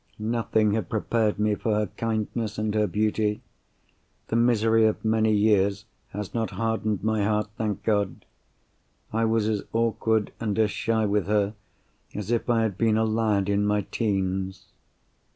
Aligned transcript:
Nothing 0.17 0.71
had 0.71 0.89
prepared 0.89 1.37
me 1.37 1.53
for 1.53 1.75
her 1.75 1.85
kindness 1.95 2.57
and 2.57 2.73
her 2.73 2.87
beauty. 2.87 3.43
The 4.29 4.35
misery 4.35 4.85
of 4.87 5.05
many 5.05 5.31
years 5.31 5.85
has 6.07 6.33
not 6.33 6.49
hardened 6.49 7.03
my 7.03 7.23
heart, 7.23 7.49
thank 7.55 7.83
God. 7.83 8.25
I 9.13 9.25
was 9.25 9.47
as 9.47 9.61
awkward 9.73 10.33
and 10.39 10.57
as 10.57 10.71
shy 10.71 11.05
with 11.05 11.27
her, 11.27 11.53
as 12.15 12.31
if 12.31 12.49
I 12.49 12.63
had 12.63 12.79
been 12.79 12.97
a 12.97 13.05
lad 13.05 13.47
in 13.47 13.63
my 13.63 13.81
teens. 13.91 14.69